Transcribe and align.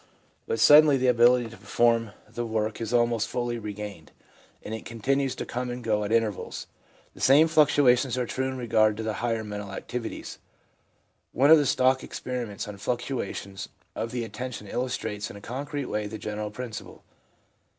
But 0.47 0.59
suddenly 0.59 0.97
the 0.97 1.05
ability 1.05 1.47
to 1.51 1.57
perform 1.57 2.05
the 2.27 2.33
358 2.33 2.33
THE 2.33 2.33
PSYCHOLOGY 2.33 2.41
OF 2.41 2.47
RELIGION 2.55 2.65
work 2.65 2.81
is 2.81 2.91
almost 2.91 3.27
fully 3.27 3.59
regained, 3.59 4.11
and 4.63 4.73
it 4.73 4.83
continues 4.83 5.35
to 5.35 5.45
come 5.45 5.69
and 5.69 5.83
go 5.83 6.03
at 6.03 6.11
intervals. 6.11 6.65
The 7.13 7.21
same 7.21 7.47
fluctuations 7.47 8.17
are 8.17 8.25
true 8.25 8.47
in 8.47 8.57
regard 8.57 8.97
to 8.97 9.03
the 9.03 9.13
higher 9.21 9.43
mental 9.43 9.71
activities. 9.71 10.39
One 11.33 11.51
of 11.51 11.59
the 11.59 11.67
stock 11.67 12.03
experiments 12.03 12.67
on 12.67 12.77
fluctuations 12.77 13.69
of 13.95 14.09
the 14.09 14.23
attention 14.23 14.65
illustrates 14.65 15.29
in 15.29 15.35
a 15.35 15.39
concrete 15.39 15.85
way 15.85 16.07
the 16.07 16.17
general 16.17 16.49
principle. 16.49 17.03